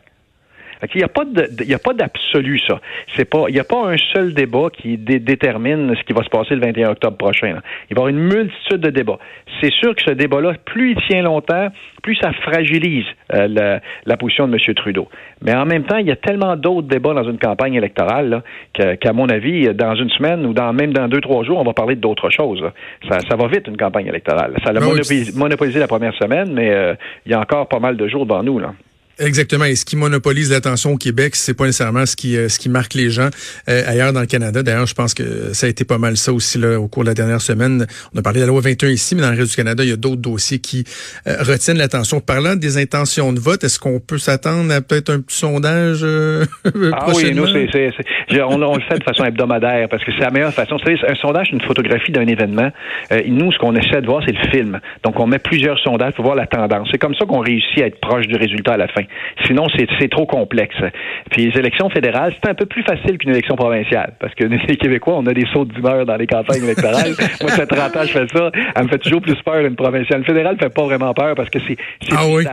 Il 0.94 0.98
n'y 0.98 1.04
a 1.04 1.08
pas 1.08 1.24
il 1.64 1.74
a 1.74 1.78
pas 1.78 1.92
d'absolu, 1.92 2.60
ça. 2.66 2.80
C'est 3.16 3.24
pas, 3.24 3.44
il 3.48 3.54
n'y 3.54 3.60
a 3.60 3.64
pas 3.64 3.88
un 3.88 3.96
seul 4.14 4.32
débat 4.32 4.68
qui 4.72 4.96
détermine 4.96 5.94
ce 5.96 6.02
qui 6.04 6.12
va 6.12 6.22
se 6.22 6.28
passer 6.28 6.54
le 6.54 6.60
21 6.60 6.90
octobre 6.90 7.16
prochain. 7.16 7.48
Il 7.48 7.52
va 7.52 7.58
y 7.90 7.92
avoir 7.94 8.08
une 8.08 8.20
multitude 8.20 8.80
de 8.80 8.90
débats. 8.90 9.18
C'est 9.60 9.72
sûr 9.72 9.94
que 9.94 10.02
ce 10.02 10.12
débat-là, 10.12 10.54
plus 10.64 10.92
il 10.92 10.96
tient 11.08 11.22
longtemps, 11.22 11.68
plus 12.02 12.16
ça 12.16 12.32
fragilise 12.32 13.04
euh, 13.34 13.78
la, 14.06 14.16
position 14.16 14.46
de 14.46 14.54
M. 14.54 14.74
Trudeau. 14.74 15.08
Mais 15.42 15.54
en 15.54 15.66
même 15.66 15.84
temps, 15.84 15.96
il 15.98 16.06
y 16.06 16.10
a 16.10 16.16
tellement 16.16 16.56
d'autres 16.56 16.88
débats 16.88 17.14
dans 17.14 17.28
une 17.28 17.38
campagne 17.38 17.74
électorale 17.74 18.42
qu'à 18.72 19.12
mon 19.12 19.28
avis, 19.28 19.74
dans 19.74 19.94
une 19.94 20.10
semaine 20.10 20.46
ou 20.46 20.52
dans, 20.52 20.72
même 20.72 20.92
dans 20.92 21.08
deux, 21.08 21.20
trois 21.20 21.44
jours, 21.44 21.58
on 21.58 21.64
va 21.64 21.72
parler 21.72 21.96
d'autres 21.96 22.30
choses. 22.30 22.62
Ça, 23.08 23.18
ça, 23.20 23.36
va 23.36 23.48
vite, 23.48 23.66
une 23.66 23.76
campagne 23.76 24.06
électorale. 24.06 24.54
Ça 24.64 24.70
a 24.70 24.72
ben 24.74 24.86
monopolisé, 25.34 25.78
la 25.78 25.88
première 25.88 26.14
semaine, 26.14 26.52
mais 26.52 26.70
euh, 26.70 26.94
il 27.26 27.32
y 27.32 27.34
a 27.34 27.40
encore 27.40 27.68
pas 27.68 27.78
mal 27.78 27.96
de 27.96 28.08
jours 28.08 28.26
devant 28.26 28.42
nous. 28.42 28.58
Là. 28.58 28.72
Exactement. 29.18 29.64
Et 29.64 29.74
ce 29.74 29.84
qui 29.84 29.96
monopolise 29.96 30.52
l'attention 30.52 30.92
au 30.92 30.96
Québec, 30.96 31.34
c'est 31.34 31.54
pas 31.54 31.64
nécessairement 31.64 32.06
ce 32.06 32.14
qui 32.14 32.36
euh, 32.36 32.48
ce 32.48 32.58
qui 32.58 32.68
marque 32.68 32.94
les 32.94 33.10
gens 33.10 33.30
euh, 33.68 33.82
ailleurs 33.86 34.12
dans 34.12 34.20
le 34.20 34.26
Canada. 34.26 34.62
D'ailleurs, 34.62 34.86
je 34.86 34.94
pense 34.94 35.14
que 35.14 35.52
ça 35.52 35.66
a 35.66 35.70
été 35.70 35.84
pas 35.84 35.98
mal 35.98 36.16
ça 36.16 36.32
aussi 36.32 36.58
là 36.58 36.78
au 36.78 36.88
cours 36.88 37.02
de 37.02 37.08
la 37.08 37.14
dernière 37.14 37.40
semaine. 37.40 37.86
On 38.14 38.18
a 38.18 38.22
parlé 38.22 38.40
de 38.40 38.44
la 38.44 38.48
loi 38.48 38.60
21 38.60 38.90
ici, 38.90 39.14
mais 39.14 39.22
dans 39.22 39.30
le 39.30 39.36
reste 39.36 39.50
du 39.50 39.56
Canada, 39.56 39.82
il 39.82 39.90
y 39.90 39.92
a 39.92 39.96
d'autres 39.96 40.22
dossiers 40.22 40.60
qui 40.60 40.84
euh, 41.26 41.36
retiennent 41.40 41.78
l'attention. 41.78 42.20
Parlant 42.20 42.54
des 42.54 42.78
intentions 42.78 43.32
de 43.32 43.40
vote, 43.40 43.64
est-ce 43.64 43.80
qu'on 43.80 43.98
peut 43.98 44.18
s'attendre 44.18 44.72
à 44.72 44.80
peut-être 44.80 45.10
un 45.10 45.20
petit 45.20 45.36
sondage 45.36 46.04
ah 46.64 47.06
oui, 47.14 47.34
nous 47.34 47.46
c'est, 47.46 47.68
c'est, 47.72 48.42
on, 48.42 48.58
le 48.58 48.80
fait 48.82 48.98
de 48.98 49.04
façon 49.04 49.24
hebdomadaire 49.24 49.88
parce 49.88 50.04
que 50.04 50.12
c'est 50.12 50.24
la 50.24 50.30
meilleure 50.30 50.54
façon. 50.54 50.76
Vous 50.76 50.84
savez, 50.84 50.98
un 51.08 51.14
sondage, 51.16 51.48
c'est 51.50 51.56
une 51.56 51.62
photographie 51.62 52.12
d'un 52.12 52.26
événement. 52.26 52.70
nous, 53.26 53.50
ce 53.52 53.58
qu'on 53.58 53.74
essaie 53.74 54.00
de 54.00 54.06
voir, 54.06 54.22
c'est 54.24 54.32
le 54.32 54.50
film. 54.50 54.80
Donc, 55.02 55.18
on 55.18 55.26
met 55.26 55.38
plusieurs 55.38 55.78
sondages 55.80 56.14
pour 56.14 56.24
voir 56.24 56.36
la 56.36 56.46
tendance. 56.46 56.88
C'est 56.90 56.98
comme 56.98 57.14
ça 57.14 57.24
qu'on 57.24 57.40
réussit 57.40 57.82
à 57.82 57.86
être 57.86 58.00
proche 58.00 58.26
du 58.26 58.36
résultat 58.36 58.74
à 58.74 58.76
la 58.76 58.88
fin. 58.88 59.02
Sinon, 59.46 59.66
c'est 59.76 60.10
trop 60.10 60.26
complexe. 60.26 60.76
Puis 61.30 61.46
les 61.46 61.58
élections 61.58 61.88
fédérales, 61.90 62.34
c'est 62.34 62.50
un 62.50 62.54
peu 62.54 62.66
plus 62.66 62.82
facile 62.82 63.18
qu'une 63.18 63.30
élection 63.30 63.56
provinciale. 63.56 64.14
Parce 64.20 64.34
que 64.34 64.44
les 64.68 64.76
Québécois, 64.76 65.14
on 65.16 65.26
a 65.26 65.34
des 65.34 65.46
sauts 65.52 65.64
d'humeur 65.64 66.06
dans 66.06 66.16
les 66.16 66.26
campagnes 66.26 66.64
électorales. 66.64 67.14
Moi, 67.40 67.50
ça 67.50 67.66
fait 67.66 67.66
30 67.66 67.96
ans 67.96 68.02
je 68.02 68.12
fais 68.12 68.26
ça. 68.28 68.50
Elle 68.76 68.84
me 68.84 68.88
fait 68.88 68.98
toujours 68.98 69.20
plus 69.20 69.40
peur 69.42 69.64
une 69.64 69.76
provinciale. 69.76 70.20
Une 70.20 70.26
fédérale 70.26 70.54
ne 70.54 70.60
fait 70.60 70.74
pas 70.74 70.84
vraiment 70.84 71.14
peur 71.14 71.34
parce 71.34 71.50
que 71.50 71.58
c'est 71.60 71.76
ah, 72.12 72.24
oui. 72.28 72.44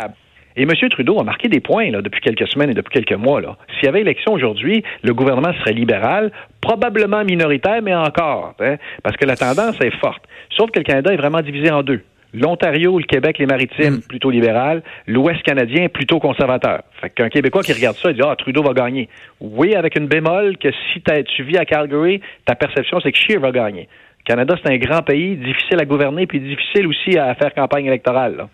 Et 0.58 0.64
M. 0.64 0.72
Trudeau 0.90 1.20
a 1.20 1.24
marqué 1.24 1.50
des 1.50 1.60
points 1.60 1.92
là, 1.92 2.02
depuis 2.02 2.22
quelques 2.22 2.48
semaines 2.48 2.70
et 2.70 2.74
depuis 2.74 2.94
quelques 2.94 3.20
mois. 3.20 3.42
S'il 3.76 3.86
y 3.86 3.88
avait 3.88 4.02
élection 4.02 4.32
aujourd'hui, 4.32 4.84
le 5.04 5.14
gouvernement 5.14 5.54
serait 5.60 5.74
libéral, 5.74 6.32
probablement 6.62 7.26
minoritaire, 7.26 7.82
mais 7.82 7.94
encore, 7.94 8.54
hein, 8.62 8.78
parce 9.04 9.18
que 9.18 9.26
la 9.26 9.36
tendance 9.36 9.80
est 9.82 9.96
forte. 10.00 10.24
Sauf 10.56 10.72
que 10.72 10.80
le 10.80 10.86
Canada 10.86 11.12
est 11.14 11.18
vraiment 11.18 11.42
divisé 11.42 11.72
en 11.72 11.84
deux 11.84 12.04
l'Ontario, 12.36 13.00
le 13.00 13.06
Québec, 13.06 13.38
les 13.40 13.46
Maritimes, 13.46 13.96
mm. 13.96 14.02
plutôt 14.02 14.30
libéral, 14.30 14.84
l'Ouest 15.08 15.42
canadien, 15.44 15.88
plutôt 15.88 16.20
conservateur. 16.20 16.84
Fait 17.02 17.10
qu'un 17.10 17.30
Québécois 17.30 17.64
qui 17.64 17.74
regarde 17.74 17.98
ça, 17.98 18.12
il 18.12 18.16
dit 18.16 18.22
Ah, 18.24 18.36
Trudeau 18.36 18.64
va 18.64 18.74
gagner. 18.74 19.10
Oui, 19.40 19.76
avec 19.76 19.98
une 19.98 20.08
bémol 20.08 20.58
que 20.58 20.70
si 20.72 21.02
tu 21.02 21.44
vis 21.44 21.58
à 21.58 21.66
Calgary, 21.66 22.22
ta 22.46 22.56
perception, 22.56 23.00
c'est 23.00 23.12
que 23.12 23.18
Scheer 23.18 23.40
va 23.40 23.52
gagner. 23.52 23.88
Le 24.20 24.24
Canada, 24.24 24.56
c'est 24.64 24.72
un 24.72 24.78
grand 24.78 25.02
pays, 25.02 25.36
difficile 25.38 25.80
à 25.80 25.86
gouverner, 25.86 26.28
puis 26.28 26.40
difficile 26.40 26.88
aussi 26.88 27.18
à 27.18 27.34
faire 27.36 27.54
campagne 27.54 27.86
électorale. 27.86 28.48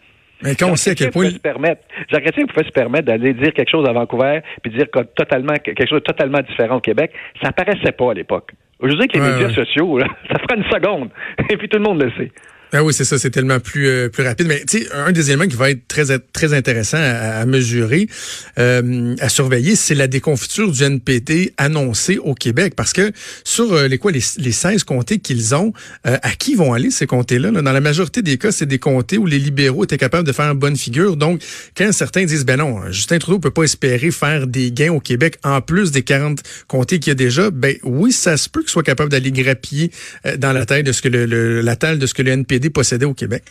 Mais 0.44 0.56
quand 0.56 0.70
on 0.72 0.75
sait 0.75 0.91
à 0.91 0.96
quel 0.96 1.12
point. 1.12 1.29
Jacques 2.10 2.24
Chrétien 2.24 2.46
pouvait 2.46 2.65
se 2.65 2.72
permettre 2.72 3.06
d'aller 3.06 3.34
dire 3.34 3.53
quelque 3.53 3.70
chose 3.70 3.88
à 3.88 3.94
Vancouver, 3.94 4.41
puis 4.63 4.72
dire 4.72 4.88
totalement, 5.15 5.53
quelque 5.53 5.88
chose 5.88 6.00
de 6.00 6.03
totalement 6.03 6.39
différent 6.39 6.77
au 6.77 6.82
Québec. 6.82 7.12
Ça 7.44 7.51
paraissait 7.51 7.91
pas 7.91 8.12
à 8.12 8.13
l'époque. 8.13 8.51
Je 8.84 8.96
dis 8.96 9.08
que 9.08 9.20
les 9.20 9.32
médias 9.32 9.53
sociaux, 9.53 10.00
ça 10.32 10.39
fera 10.39 10.56
une 10.56 10.63
seconde. 10.63 11.10
Et 11.50 11.58
puis 11.58 11.70
tout 11.70 11.77
le 11.77 11.84
monde 11.84 12.01
le 12.01 12.12
sait. 12.12 12.32
Ah 12.74 12.86
oui, 12.86 12.94
c'est 12.94 13.04
ça, 13.04 13.20
c'est 13.20 13.32
tellement 13.32 13.60
plus 13.60 13.88
euh, 13.88 14.08
plus 14.08 14.24
rapide. 14.24 14.48
Mais 14.48 14.63
tu 14.66 14.80
sais, 14.80 14.92
un 14.94 15.12
des 15.12 15.30
éléments 15.30 15.48
qui 15.48 15.58
va 15.58 15.72
être 15.72 15.88
très 15.90 16.18
très 16.32 16.54
intéressant 16.54 17.00
à, 17.00 17.46
mesurer, 17.46 18.08
euh, 18.60 19.13
à 19.20 19.28
surveiller, 19.28 19.75
c'est 19.75 19.96
la 19.96 20.08
déconfiture 20.08 20.72
du 20.72 20.82
NPD 20.82 21.54
annoncée 21.58 22.18
au 22.18 22.34
Québec, 22.34 22.74
parce 22.78 22.94
que 22.94 23.12
sur 23.44 23.74
euh, 23.74 23.88
les 23.90 23.98
quoi 23.98 24.12
les, 24.12 24.22
les 24.38 24.51
16 24.54 24.86
comtés 24.86 25.20
qu'ils 25.20 25.54
ont, 25.54 25.74
à 26.04 26.32
qui 26.32 26.56
vont 26.56 26.74
aller 26.74 26.92
ces 26.92 27.08
comtés-là 27.08 27.51
Dans 27.51 27.72
la 27.72 27.82
majorité 27.82 28.22
des 28.22 28.38
cas, 28.38 28.51
c'est 28.51 28.66
des 28.66 28.80
comtés 28.80 29.18
où 29.18 29.25
les 29.25 29.40
libéraux 29.40 29.84
étaient 29.84 29.98
capables 29.98 30.25
de 30.25 30.32
faire 30.32 30.50
une 30.50 30.58
bonne 30.58 30.78
figure. 30.78 31.18
Donc, 31.18 31.42
quand 31.75 31.92
certains 31.92 32.24
disent 32.24 32.46
ben 32.46 32.58
non, 32.58 32.90
Justin 32.92 33.20
Trudeau 33.20 33.40
peut 33.40 33.51
pas 33.51 33.63
espérer 33.63 34.12
faire 34.12 34.48
des 34.48 34.72
gains 34.72 34.94
au 34.94 35.00
Québec 35.00 35.38
en 35.44 35.62
plus 35.62 35.92
des 35.92 36.04
40 36.04 36.40
comtés 36.68 37.00
qu'il 37.00 37.12
y 37.12 37.12
a 37.12 37.16
déjà, 37.16 37.51
ben 37.51 37.75
oui, 37.84 38.13
ça 38.13 38.38
se 38.38 38.48
peut 38.48 38.62
qu'il 38.62 38.70
soit 38.70 38.84
capable 38.84 39.12
d'aller 39.12 39.32
grappiller 39.32 39.92
dans 40.38 40.54
la 40.54 40.66
taille 40.66 40.84
de 40.84 40.92
ce 40.92 41.01
que 41.01 41.10
le, 41.10 41.62
la 41.62 41.75
taille 41.75 41.98
de 41.98 42.06
ce 42.06 42.13
que 42.13 42.22
le 42.22 42.32
NPD 42.70 43.06
au 43.06 43.13
Québec. 43.13 43.44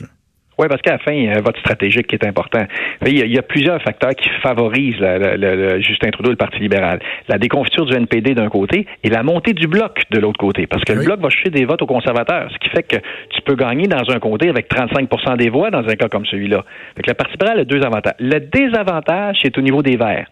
Oui, 0.60 0.66
parce 0.68 0.82
qu'à 0.82 0.92
la 0.92 0.98
fin, 0.98 1.12
il 1.12 1.24
y 1.24 1.28
a 1.28 1.38
un 1.38 1.40
vote 1.40 1.56
stratégique 1.56 2.06
qui 2.06 2.16
est 2.16 2.26
important. 2.26 2.62
Il 3.06 3.16
y 3.16 3.38
a, 3.38 3.42
plusieurs 3.42 3.80
facteurs 3.80 4.10
qui 4.10 4.28
favorisent 4.42 5.00
le, 5.00 5.80
Justin 5.80 6.10
Trudeau 6.10 6.28
et 6.28 6.32
le 6.32 6.36
Parti 6.36 6.58
libéral. 6.58 7.00
La 7.28 7.38
déconfiture 7.38 7.86
du 7.86 7.96
NPD 7.96 8.34
d'un 8.34 8.50
côté 8.50 8.86
et 9.02 9.08
la 9.08 9.22
montée 9.22 9.54
du 9.54 9.66
bloc 9.66 10.02
de 10.10 10.20
l'autre 10.20 10.38
côté. 10.38 10.66
Parce 10.66 10.84
que 10.84 10.92
le 10.92 11.02
bloc 11.02 11.18
va 11.20 11.30
chercher 11.30 11.48
des 11.48 11.64
votes 11.64 11.80
aux 11.80 11.86
conservateurs, 11.86 12.50
ce 12.52 12.58
qui 12.58 12.68
fait 12.68 12.82
que 12.82 12.96
tu 13.30 13.40
peux 13.40 13.54
gagner 13.54 13.86
dans 13.86 14.04
un 14.10 14.18
comté 14.18 14.50
avec 14.50 14.68
35% 14.70 15.38
des 15.38 15.48
voix 15.48 15.70
dans 15.70 15.88
un 15.88 15.94
cas 15.94 16.08
comme 16.08 16.26
celui-là. 16.26 16.62
le 17.06 17.14
Parti 17.14 17.32
libéral 17.32 17.60
a 17.60 17.64
deux 17.64 17.80
avantages. 17.82 18.16
Le 18.18 18.40
désavantage, 18.40 19.38
c'est 19.42 19.56
au 19.56 19.62
niveau 19.62 19.82
des 19.82 19.96
Verts. 19.96 20.26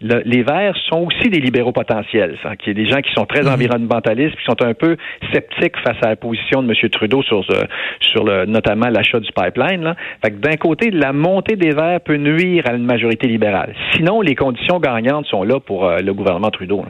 Les 0.00 0.42
Verts 0.42 0.76
sont 0.88 1.06
aussi 1.06 1.30
des 1.30 1.40
libéraux 1.40 1.72
potentiels. 1.72 2.38
Hein, 2.44 2.56
qui 2.56 2.70
est 2.70 2.74
des 2.74 2.86
gens 2.86 3.00
qui 3.00 3.12
sont 3.12 3.26
très 3.26 3.42
mhm. 3.42 3.52
environnementalistes, 3.52 4.36
qui 4.36 4.44
sont 4.44 4.62
un 4.62 4.74
peu 4.74 4.96
sceptiques 5.32 5.76
face 5.84 5.96
à 6.02 6.10
la 6.10 6.16
position 6.16 6.62
de 6.62 6.72
M. 6.72 6.90
Trudeau 6.90 7.22
sur, 7.22 7.44
euh, 7.50 7.62
sur 8.00 8.24
le, 8.24 8.46
notamment 8.46 8.88
l'achat 8.88 9.20
du 9.20 9.30
pipeline. 9.32 9.82
Là. 9.82 9.96
Fait 10.24 10.30
que 10.30 10.36
d'un 10.36 10.56
côté, 10.56 10.90
la 10.90 11.12
montée 11.12 11.56
des 11.56 11.70
Verts 11.70 12.00
peut 12.00 12.16
nuire 12.16 12.64
à 12.66 12.74
une 12.74 12.84
majorité 12.84 13.26
libérale. 13.26 13.74
Sinon, 13.94 14.20
les 14.20 14.34
conditions 14.34 14.78
gagnantes 14.80 15.26
sont 15.26 15.42
là 15.44 15.60
pour 15.60 15.86
euh, 15.86 15.98
le 15.98 16.14
gouvernement 16.14 16.50
Trudeau. 16.50 16.84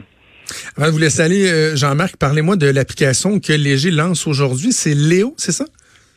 Avant 0.76 0.86
de 0.86 0.92
vous 0.92 0.98
laisser 0.98 1.22
aller, 1.22 1.50
euh, 1.50 1.76
Jean-Marc, 1.76 2.16
parlez-moi 2.16 2.56
de 2.56 2.66
l'application 2.66 3.38
que 3.40 3.52
Léger 3.52 3.90
lance 3.90 4.26
aujourd'hui. 4.26 4.72
C'est 4.72 4.94
Léo, 4.94 5.34
c'est 5.36 5.52
ça? 5.52 5.64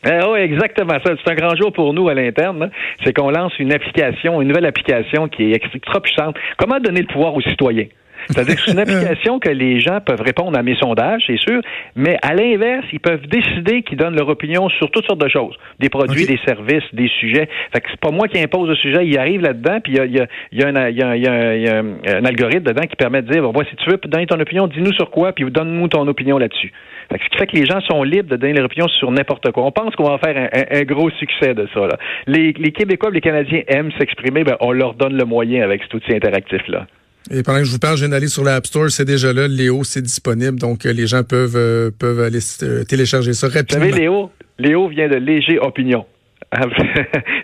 Oui, 0.05 0.39
exactement 0.39 0.97
ça. 1.03 1.13
C'est 1.23 1.31
un 1.31 1.35
grand 1.35 1.55
jour 1.55 1.73
pour 1.73 1.93
nous 1.93 2.07
à 2.09 2.13
l'interne. 2.13 2.63
Hein. 2.63 2.69
C'est 3.03 3.13
qu'on 3.13 3.31
lance 3.31 3.57
une 3.57 3.73
application, 3.73 4.41
une 4.41 4.49
nouvelle 4.49 4.65
application 4.65 5.27
qui 5.27 5.51
est 5.51 5.55
extra 5.55 5.99
puissante. 5.99 6.35
Comment 6.57 6.79
donner 6.79 7.01
le 7.01 7.07
pouvoir 7.07 7.33
aux 7.33 7.41
citoyens? 7.41 7.87
C'est-à-dire 8.27 8.55
que 8.55 8.61
c'est 8.65 8.71
une 8.71 8.79
application 8.79 9.39
que 9.39 9.49
les 9.49 9.79
gens 9.79 9.99
peuvent 10.01 10.21
répondre 10.21 10.57
à 10.57 10.63
mes 10.63 10.75
sondages, 10.75 11.23
c'est 11.27 11.37
sûr, 11.37 11.61
mais 11.95 12.17
à 12.21 12.33
l'inverse, 12.33 12.85
ils 12.91 12.99
peuvent 12.99 13.27
décider 13.27 13.83
qu'ils 13.83 13.97
donnent 13.97 14.15
leur 14.15 14.29
opinion 14.29 14.69
sur 14.69 14.89
toutes 14.91 15.05
sortes 15.05 15.21
de 15.21 15.29
choses, 15.29 15.55
des 15.79 15.89
produits, 15.89 16.25
des 16.25 16.39
services, 16.45 16.83
des 16.93 17.09
sujets. 17.19 17.47
Fait 17.73 17.81
que 17.81 17.87
c'est 17.89 17.99
pas 17.99 18.11
moi 18.11 18.27
qui 18.27 18.39
impose 18.39 18.69
le 18.69 18.75
sujet, 18.75 19.05
il 19.05 19.17
arrive 19.17 19.41
là-dedans, 19.41 19.79
puis 19.83 19.93
il 19.93 19.97
y 19.97 20.19
a, 20.19 20.27
y 20.51 20.63
a, 20.63 20.67
un, 20.67 20.89
y 20.89 21.01
a, 21.01 21.15
y 21.17 21.67
a 21.67 21.79
un, 21.79 22.25
algorithme 22.25 22.63
dedans 22.63 22.87
qui 22.87 22.95
permet 22.95 23.21
de 23.21 23.31
dire, 23.31 23.41
bon, 23.43 23.63
si 23.69 23.75
tu 23.77 23.89
veux 23.89 23.97
donner 24.05 24.25
ton 24.25 24.39
opinion, 24.39 24.67
dis-nous 24.67 24.93
sur 24.93 25.11
quoi, 25.11 25.31
puis 25.31 25.45
donne-nous 25.49 25.87
ton 25.87 26.07
opinion 26.07 26.37
là-dessus. 26.37 26.71
Fait 27.11 27.19
que 27.19 27.25
ce 27.25 27.29
qui 27.29 27.37
fait 27.37 27.47
que 27.47 27.55
les 27.55 27.65
gens 27.65 27.81
sont 27.81 28.03
libres 28.03 28.29
de 28.29 28.35
donner 28.35 28.53
leur 28.53 28.65
opinion 28.65 28.87
sur 28.87 29.11
n'importe 29.11 29.51
quoi. 29.51 29.63
On 29.63 29.71
pense 29.71 29.95
qu'on 29.95 30.09
va 30.09 30.17
faire 30.17 30.49
un, 30.51 30.81
gros 30.83 31.09
succès 31.11 31.53
de 31.53 31.67
ça. 31.73 31.81
Là. 31.81 31.97
Les, 32.25 32.53
les 32.53 32.71
Québécois, 32.71 33.11
les 33.11 33.21
Canadiens 33.21 33.61
aiment 33.67 33.91
s'exprimer, 33.99 34.43
ben, 34.43 34.57
on 34.59 34.71
leur 34.71 34.95
donne 34.95 35.15
le 35.15 35.25
moyen 35.25 35.63
avec 35.63 35.83
cet 35.83 35.93
outil 35.93 36.15
interactif-là. 36.15 36.87
Et 37.31 37.41
pendant 37.41 37.59
que 37.59 37.65
je 37.65 37.71
vous 37.71 37.79
parle, 37.79 37.97
je 37.97 38.01
viens 38.01 38.09
d'aller 38.09 38.27
sur 38.27 38.43
l'App 38.43 38.67
Store, 38.67 38.91
c'est 38.91 39.05
déjà 39.05 39.33
là. 39.33 39.47
Léo, 39.47 39.83
c'est 39.83 40.01
disponible, 40.01 40.59
donc 40.59 40.85
euh, 40.85 40.93
les 40.93 41.07
gens 41.07 41.23
peuvent, 41.23 41.55
euh, 41.55 41.89
peuvent 41.97 42.21
aller 42.21 42.39
euh, 42.61 42.83
télécharger 42.83 43.33
ça 43.33 43.47
rapidement. 43.47 43.83
Vous 43.83 43.91
savez, 43.91 44.01
Léo, 44.01 44.31
Léo 44.59 44.87
vient 44.87 45.07
de 45.07 45.15
léger 45.15 45.57
opinion. 45.59 46.05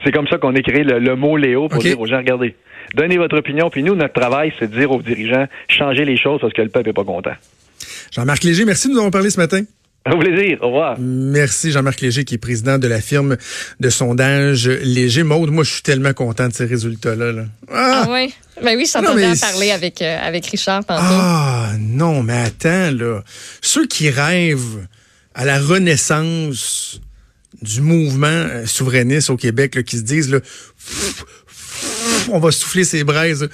c'est 0.06 0.12
comme 0.12 0.28
ça 0.28 0.38
qu'on 0.38 0.54
écrit 0.54 0.84
le, 0.84 1.00
le, 1.00 1.16
mot 1.16 1.36
Léo 1.36 1.68
pour 1.68 1.82
dire 1.82 2.00
aux 2.00 2.06
gens, 2.06 2.18
regardez, 2.18 2.56
donnez 2.96 3.18
votre 3.18 3.38
opinion, 3.38 3.70
puis 3.70 3.82
nous, 3.82 3.96
notre 3.96 4.14
travail, 4.14 4.54
c'est 4.60 4.70
de 4.70 4.78
dire 4.78 4.92
aux 4.92 5.02
dirigeants, 5.02 5.48
changez 5.68 6.06
les 6.06 6.18
choses 6.18 6.40
parce 6.40 6.54
que 6.54 6.62
le 6.62 6.70
peuple 6.70 6.88
n'est 6.88 6.94
pas 6.94 7.04
content. 7.04 7.34
Jean-Marc 8.12 8.44
Léger, 8.44 8.66
merci 8.66 8.88
de 8.88 8.94
nous 8.94 9.00
avoir 9.00 9.12
parlé 9.12 9.32
ce 9.32 9.40
matin. 9.40 9.64
Au 10.12 10.18
plaisir. 10.18 10.58
Au 10.62 10.68
revoir. 10.68 10.96
Merci 11.00 11.72
Jean-Marc 11.72 12.02
Léger, 12.02 12.24
qui 12.24 12.36
est 12.36 12.40
président 12.40 12.80
de 12.80 12.88
la 12.88 13.02
firme 13.02 13.38
de 13.80 13.90
sondage 13.90 14.68
Léger. 14.68 15.22
Maude, 15.22 15.52
moi, 15.52 15.64
je 15.64 15.74
suis 15.74 15.84
tellement 15.84 16.14
content 16.14 16.48
de 16.48 16.54
ces 16.54 16.66
résultats-là. 16.66 17.46
Ah! 17.72 18.04
ah, 18.06 18.08
oui? 18.10 18.34
Ben 18.64 18.76
oui, 18.76 18.86
je 18.86 18.92
s'entendais 18.92 19.28
en 19.28 19.36
parler 19.36 19.72
avec, 19.72 20.02
euh, 20.02 20.18
avec 20.22 20.48
Richard 20.48 20.86
tantôt. 20.86 21.04
Ah 21.04 21.74
non, 21.80 22.24
mais 22.24 22.38
attends, 22.38 22.92
là. 22.92 23.22
Ceux 23.62 23.86
qui 23.86 24.10
rêvent 24.10 24.88
à 25.36 25.46
la 25.46 25.60
renaissance 25.60 27.00
du 27.62 27.82
mouvement 27.82 28.28
euh, 28.28 28.66
souverainiste 28.66 29.30
au 29.30 29.38
Québec, 29.38 29.76
là, 29.76 29.84
qui 29.84 29.98
se 29.98 30.04
disent, 30.04 30.32
là, 30.32 30.40
on 32.32 32.40
va 32.40 32.52
souffler 32.52 32.84
ses 32.84 33.04
braises 33.04 33.50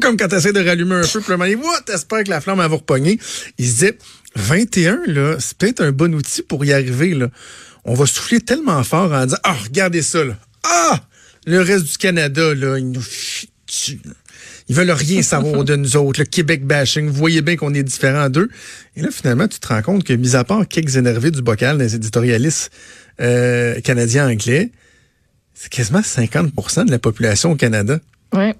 comme 0.00 0.16
quand 0.16 0.28
tu 0.28 0.36
essaies 0.36 0.52
de 0.52 0.64
rallumer 0.64 0.96
un 0.96 1.02
feu, 1.02 1.20
puis 1.20 1.32
le 1.36 1.56
what, 1.56 1.80
t'espères 1.86 2.24
que 2.24 2.30
la 2.30 2.40
flamme 2.40 2.58
va 2.58 2.66
repogner. 2.66 3.18
Il 3.58 3.66
se 3.66 3.72
disait, 3.72 3.98
21, 4.34 5.02
là, 5.06 5.36
c'est 5.38 5.56
peut-être 5.56 5.82
un 5.82 5.92
bon 5.92 6.14
outil 6.14 6.42
pour 6.42 6.64
y 6.64 6.72
arriver, 6.72 7.14
là. 7.14 7.28
On 7.84 7.94
va 7.94 8.06
souffler 8.06 8.40
tellement 8.40 8.82
fort 8.82 9.12
en 9.12 9.24
disant, 9.24 9.38
ah, 9.44 9.56
regardez 9.64 10.02
ça, 10.02 10.24
là. 10.24 10.36
Ah! 10.64 11.00
Le 11.46 11.60
reste 11.60 11.84
du 11.84 11.96
Canada, 11.96 12.54
là, 12.54 12.78
ils 12.78 12.90
nous 12.90 13.04
Ils 14.68 14.74
veulent 14.74 14.90
rien 14.90 15.22
savoir 15.22 15.62
de 15.62 15.76
nous 15.76 15.96
autres, 15.96 16.20
le 16.20 16.26
Québec 16.26 16.66
bashing. 16.66 17.06
Vous 17.06 17.14
voyez 17.14 17.40
bien 17.40 17.56
qu'on 17.56 17.72
est 17.72 17.84
différents 17.84 18.28
d'eux. 18.28 18.48
Et 18.96 19.02
là, 19.02 19.10
finalement, 19.12 19.46
tu 19.46 19.60
te 19.60 19.68
rends 19.68 19.82
compte 19.82 20.02
que, 20.02 20.12
mis 20.12 20.34
à 20.34 20.42
part 20.42 20.66
quelques 20.66 20.96
énervés 20.96 21.30
du 21.30 21.42
bocal 21.42 21.78
des 21.78 21.94
éditorialistes 21.94 22.72
euh, 23.20 23.80
canadiens-anglais, 23.80 24.72
c'est 25.54 25.70
quasiment 25.70 26.00
50% 26.00 26.86
de 26.86 26.90
la 26.90 26.98
population 26.98 27.52
au 27.52 27.56
Canada. 27.56 28.00
Ouais 28.32 28.56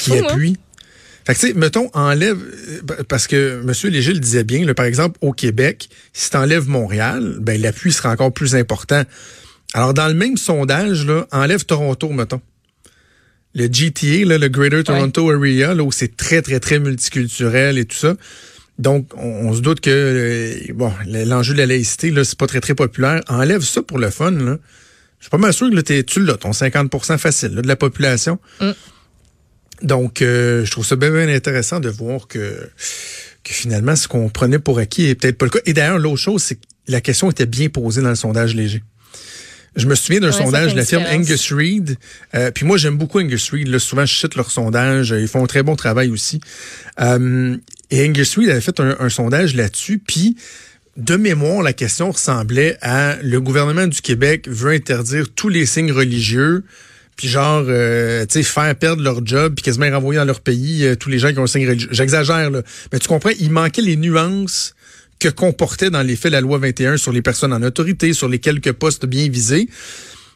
qui 0.00 0.18
appuie. 0.18 0.56
Fait 1.24 1.34
que, 1.34 1.38
tu 1.38 1.46
sais, 1.48 1.54
mettons, 1.54 1.88
enlève, 1.94 2.38
euh, 2.38 3.04
parce 3.08 3.28
que 3.28 3.62
M. 3.62 3.92
Léger 3.92 4.12
le 4.12 4.18
disait 4.18 4.42
bien, 4.42 4.66
par 4.74 4.86
exemple, 4.86 5.18
au 5.20 5.32
Québec, 5.32 5.88
si 6.12 6.30
tu 6.30 6.36
enlèves 6.36 6.68
Montréal, 6.68 7.36
ben, 7.40 7.60
l'appui 7.60 7.92
sera 7.92 8.10
encore 8.10 8.32
plus 8.32 8.56
important. 8.56 9.04
Alors, 9.72 9.94
dans 9.94 10.08
le 10.08 10.14
même 10.14 10.36
sondage, 10.36 11.06
là, 11.06 11.26
enlève 11.30 11.64
Toronto, 11.64 12.08
mettons. 12.08 12.40
Le 13.54 13.68
GTA, 13.70 14.24
là, 14.24 14.38
le 14.38 14.48
Greater 14.48 14.82
Toronto 14.82 15.30
Area, 15.30 15.74
là, 15.74 15.82
où 15.84 15.92
c'est 15.92 16.16
très, 16.16 16.42
très, 16.42 16.58
très 16.58 16.80
multiculturel 16.80 17.78
et 17.78 17.84
tout 17.84 17.96
ça. 17.96 18.14
Donc, 18.78 19.12
on, 19.16 19.54
se 19.54 19.60
doute 19.60 19.80
que, 19.80 19.90
euh, 19.90 20.72
bon, 20.74 20.92
l'enjeu 21.06 21.52
de 21.52 21.58
la 21.58 21.66
laïcité, 21.66 22.10
là, 22.10 22.24
c'est 22.24 22.38
pas 22.38 22.46
très, 22.46 22.60
très 22.60 22.74
populaire. 22.74 23.20
Enlève 23.28 23.62
ça 23.62 23.82
pour 23.82 23.98
le 23.98 24.10
fun, 24.10 24.32
là. 24.32 24.58
Je 25.18 25.26
suis 25.26 25.30
pas 25.30 25.38
mal 25.38 25.52
sûr 25.52 25.70
que 25.70 25.76
là, 25.76 25.82
tu 25.82 26.20
l'as, 26.24 26.36
ton 26.36 26.50
50% 26.50 27.16
facile 27.16 27.54
de 27.54 27.68
la 27.68 27.76
population. 27.76 28.40
Mm. 28.60 28.70
Donc, 29.82 30.22
euh, 30.22 30.64
je 30.64 30.70
trouve 30.70 30.86
ça 30.86 30.96
bien, 30.96 31.10
bien, 31.10 31.28
intéressant 31.28 31.80
de 31.80 31.88
voir 31.88 32.28
que, 32.28 32.68
que 33.44 33.52
finalement, 33.52 33.96
ce 33.96 34.08
qu'on 34.08 34.28
prenait 34.28 34.58
pour 34.58 34.78
acquis 34.78 35.06
est 35.06 35.14
peut-être 35.14 35.38
pas 35.38 35.46
le 35.46 35.50
cas. 35.50 35.60
Et 35.66 35.72
d'ailleurs, 35.72 35.98
l'autre 35.98 36.18
chose, 36.18 36.42
c'est 36.42 36.56
que 36.56 36.60
la 36.88 37.00
question 37.00 37.30
était 37.30 37.46
bien 37.46 37.68
posée 37.68 38.02
dans 38.02 38.10
le 38.10 38.14
sondage 38.14 38.54
léger. 38.54 38.82
Je 39.74 39.86
me 39.86 39.94
souviens 39.94 40.20
d'un 40.20 40.32
sondage 40.32 40.72
de 40.72 40.76
la 40.76 40.84
firme 40.84 41.04
Angus 41.10 41.50
Reid. 41.50 41.96
Euh, 42.34 42.50
puis 42.50 42.66
moi, 42.66 42.76
j'aime 42.76 42.98
beaucoup 42.98 43.20
Angus 43.20 43.50
Reid. 43.50 43.68
Là, 43.68 43.78
souvent, 43.78 44.04
je 44.04 44.14
cite 44.14 44.34
leur 44.34 44.50
sondage. 44.50 45.14
Ils 45.18 45.28
font 45.28 45.42
un 45.42 45.46
très 45.46 45.62
bon 45.62 45.76
travail 45.76 46.10
aussi. 46.10 46.40
Euh, 47.00 47.56
et 47.90 48.06
Angus 48.06 48.36
Reid 48.36 48.50
avait 48.50 48.60
fait 48.60 48.78
un, 48.80 48.96
un 49.00 49.08
sondage 49.08 49.54
là-dessus. 49.54 49.98
Puis, 49.98 50.36
de 50.98 51.16
mémoire, 51.16 51.62
la 51.62 51.72
question 51.72 52.10
ressemblait 52.10 52.76
à 52.82 53.16
le 53.22 53.40
gouvernement 53.40 53.86
du 53.86 54.02
Québec 54.02 54.46
veut 54.46 54.72
interdire 54.72 55.32
tous 55.34 55.48
les 55.48 55.64
signes 55.64 55.92
religieux 55.92 56.64
puis 57.16 57.28
genre, 57.28 57.64
euh, 57.68 58.24
tu 58.26 58.34
sais, 58.34 58.42
faire 58.42 58.74
perdre 58.74 59.02
leur 59.02 59.24
job, 59.24 59.54
puis 59.54 59.62
quasiment 59.62 59.90
renvoyer 59.90 60.18
dans 60.18 60.24
leur 60.24 60.40
pays 60.40 60.84
euh, 60.84 60.96
tous 60.96 61.08
les 61.08 61.18
gens 61.18 61.32
qui 61.32 61.38
ont 61.38 61.44
un 61.44 61.46
signe 61.46 61.68
religieux. 61.68 61.88
J'exagère, 61.92 62.50
là. 62.50 62.62
Mais 62.92 62.98
tu 62.98 63.08
comprends, 63.08 63.30
il 63.38 63.50
manquait 63.50 63.82
les 63.82 63.96
nuances 63.96 64.74
que 65.18 65.28
comportait 65.28 65.90
dans 65.90 66.02
les 66.02 66.16
faits 66.16 66.32
la 66.32 66.40
loi 66.40 66.58
21 66.58 66.96
sur 66.96 67.12
les 67.12 67.22
personnes 67.22 67.52
en 67.52 67.62
autorité, 67.62 68.12
sur 68.12 68.28
les 68.28 68.38
quelques 68.38 68.72
postes 68.72 69.06
bien 69.06 69.28
visés. 69.28 69.68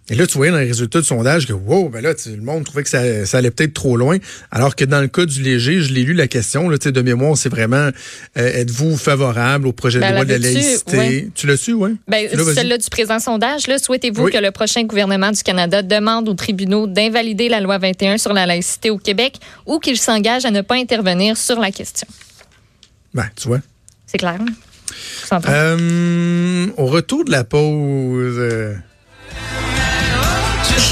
Et 0.08 0.14
là, 0.14 0.26
tu 0.26 0.36
voyais 0.36 0.52
dans 0.52 0.58
les 0.58 0.68
résultats 0.68 1.00
du 1.00 1.06
sondage 1.06 1.46
que, 1.46 1.52
wow, 1.52 1.88
ben 1.88 2.00
là, 2.00 2.12
le 2.26 2.40
monde 2.40 2.64
trouvait 2.64 2.84
que 2.84 2.88
ça, 2.88 3.00
allait 3.36 3.50
peut-être 3.50 3.74
trop 3.74 3.96
loin. 3.96 4.18
Alors 4.52 4.76
que 4.76 4.84
dans 4.84 5.00
le 5.00 5.08
cas 5.08 5.26
du 5.26 5.42
léger, 5.42 5.80
je 5.80 5.92
l'ai 5.92 6.04
lu 6.04 6.14
la 6.14 6.28
question, 6.28 6.68
là, 6.68 6.78
de 6.78 7.02
mémoire, 7.02 7.36
c'est 7.36 7.48
vraiment, 7.48 7.76
euh, 7.76 7.90
êtes-vous 8.36 8.96
favorable 8.96 9.66
au 9.66 9.72
projet 9.72 9.98
de 9.98 10.04
ben, 10.04 10.14
loi 10.14 10.24
de 10.24 10.30
la 10.30 10.38
laïcité? 10.38 11.30
Tu 11.34 11.46
l'as 11.48 11.56
su, 11.56 11.72
oui? 11.72 11.96
Ben, 12.06 12.28
celle-là 12.54 12.78
du 12.78 12.88
présent 12.88 13.18
sondage, 13.18 13.66
là, 13.66 13.78
souhaitez-vous 13.78 14.28
que 14.28 14.38
le 14.38 14.52
prochain 14.52 14.84
gouvernement 14.84 15.32
du 15.32 15.42
Canada 15.42 15.82
demande 15.82 16.28
aux 16.28 16.34
tribunaux 16.34 16.86
d'invalider 16.86 17.48
la 17.48 17.60
loi 17.60 17.78
21 17.78 18.18
sur 18.18 18.32
la 18.32 18.46
laïcité 18.46 18.90
au 18.90 18.98
Québec 18.98 19.38
ou 19.66 19.80
qu'il 19.80 19.96
s'engage 19.96 20.44
à 20.44 20.52
ne 20.52 20.60
pas 20.60 20.76
intervenir 20.76 21.36
sur 21.36 21.58
la 21.58 21.72
question? 21.72 22.06
Ben, 23.12 23.28
tu 23.34 23.48
vois. 23.48 23.60
C'est 24.06 24.18
clair. 24.18 24.38
Euh, 25.48 26.66
au 26.76 26.86
retour 26.86 27.24
de 27.24 27.32
la 27.32 27.44
pause, 27.44 28.36
euh, 28.38 28.74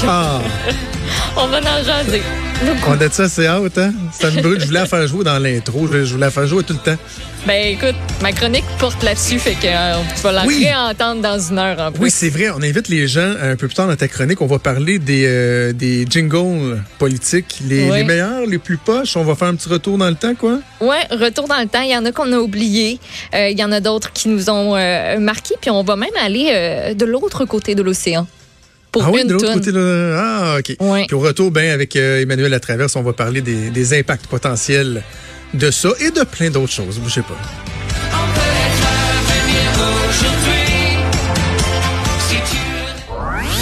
On 1.37 1.47
va 1.47 1.57
en 1.57 1.83
jaser. 1.83 2.21
On 2.87 2.91
a 2.91 3.07
dit 3.07 3.13
ça, 3.13 3.27
c'est 3.27 3.47
hâte, 3.47 3.77
hein? 3.79 3.91
Ça 4.13 4.29
me 4.29 4.39
brûle. 4.39 4.59
Je 4.61 4.67
voulais 4.67 4.79
la 4.79 4.85
faire 4.85 5.07
jouer 5.07 5.23
dans 5.23 5.39
l'intro. 5.39 5.87
Je 5.91 6.13
voulais 6.13 6.27
la 6.27 6.31
faire 6.31 6.45
jouer 6.45 6.63
tout 6.63 6.73
le 6.73 6.79
temps. 6.79 7.01
Ben 7.47 7.73
écoute, 7.73 7.95
ma 8.21 8.31
chronique 8.31 8.65
porte 8.79 9.03
là-dessus, 9.03 9.37
fait 9.39 9.53
que 9.53 9.67
euh, 9.67 10.01
tu 10.15 10.21
vas 10.21 10.31
la 10.31 10.41
réentendre 10.43 11.21
dans 11.21 11.39
une 11.39 11.59
heure 11.59 11.79
en 11.79 11.91
plus. 11.91 12.03
Oui, 12.03 12.11
c'est 12.11 12.29
vrai. 12.29 12.49
On 12.49 12.61
invite 12.61 12.87
les 12.87 13.07
gens 13.07 13.33
un 13.41 13.55
peu 13.55 13.67
plus 13.67 13.75
tard 13.75 13.87
dans 13.87 13.95
ta 13.95 14.07
chronique. 14.07 14.41
On 14.41 14.47
va 14.47 14.59
parler 14.59 14.99
des, 14.99 15.25
euh, 15.25 15.73
des 15.73 16.05
jingles 16.09 16.81
politiques, 16.97 17.59
les, 17.67 17.89
les, 17.89 18.03
meilleurs, 18.03 18.45
les 18.45 18.57
plus 18.57 18.77
poches. 18.77 19.17
On 19.17 19.23
va 19.23 19.35
faire 19.35 19.47
un 19.47 19.55
petit 19.55 19.69
retour 19.69 19.97
dans 19.97 20.09
le 20.09 20.15
temps, 20.15 20.35
quoi? 20.35 20.59
Ouais, 20.81 21.05
retour 21.11 21.47
dans 21.47 21.59
le 21.59 21.67
temps. 21.67 21.81
Il 21.81 21.91
y 21.91 21.97
en 21.97 22.05
a 22.05 22.11
qu'on 22.11 22.31
a 22.31 22.37
oublié. 22.37 22.99
Euh, 23.33 23.49
il 23.49 23.59
y 23.59 23.63
en 23.63 23.71
a 23.71 23.79
d'autres 23.79 24.13
qui 24.13 24.29
nous 24.29 24.49
ont 24.49 24.75
marqués. 25.19 25.55
Puis 25.59 25.71
on 25.71 25.83
va 25.83 25.95
même 25.95 26.09
aller 26.23 26.93
de 26.95 27.05
l'autre 27.05 27.45
côté 27.45 27.75
de 27.75 27.81
l'océan 27.81 28.27
ah 29.01 29.09
oui, 29.11 29.25
de 29.25 29.33
l'autre 29.33 29.53
côté. 29.53 29.71
Là. 29.71 30.15
Ah, 30.17 30.57
OK. 30.59 30.75
Puis 31.07 31.15
au 31.15 31.19
retour, 31.19 31.51
ben, 31.51 31.71
avec 31.71 31.95
euh, 31.95 32.21
Emmanuel 32.21 32.51
Latraverse, 32.51 32.95
on 32.95 33.03
va 33.03 33.13
parler 33.13 33.41
des, 33.41 33.69
des, 33.69 33.99
impacts 33.99 34.27
potentiels 34.27 35.03
de 35.53 35.71
ça 35.71 35.89
et 35.99 36.11
de 36.11 36.23
plein 36.23 36.49
d'autres 36.49 36.71
choses. 36.71 36.99
Je 37.03 37.09
sais 37.09 37.21
pas. 37.21 37.37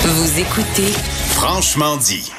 Vous 0.05 0.39
écoutez 0.39 0.91
Franchement 1.29 1.97
dit. 1.97 2.31